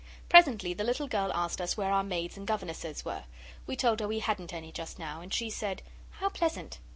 Presently 0.29 0.73
the 0.73 0.83
little 0.83 1.07
girl 1.07 1.31
asked 1.35 1.61
us 1.61 1.77
where 1.77 1.91
our 1.91 2.03
maids 2.03 2.35
and 2.35 2.47
governesses 2.47 3.05
were. 3.05 3.25
We 3.67 3.75
told 3.75 3.99
her 3.99 4.07
we 4.07 4.17
hadn't 4.17 4.51
any 4.51 4.71
just 4.71 4.97
now. 4.97 5.21
And 5.21 5.31
she 5.31 5.51
said 5.51 5.83
'How 6.13 6.29
pleasant! 6.29 6.79